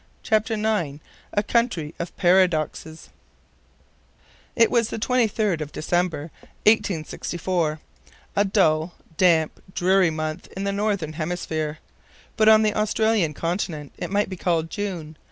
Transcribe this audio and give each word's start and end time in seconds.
CHAPTER 0.23 0.55
IX 0.55 0.97
A 1.31 1.43
COUNTRY 1.43 1.93
OF 1.99 2.17
PARADOXES 2.17 3.09
IT 4.55 4.71
was 4.71 4.89
the 4.89 4.97
23d 4.97 5.61
of 5.61 5.71
December, 5.71 6.31
1864, 6.65 7.79
a 8.35 8.43
dull, 8.45 8.95
damp, 9.17 9.61
dreary 9.75 10.09
month 10.09 10.47
in 10.57 10.63
the 10.63 10.71
northern 10.71 11.13
hemisphere; 11.13 11.77
but 12.35 12.49
on 12.49 12.63
the 12.63 12.73
Australian 12.73 13.35
continent 13.35 13.91
it 13.99 14.09
might 14.09 14.27
be 14.27 14.37
called 14.37 14.71
June. 14.71 15.17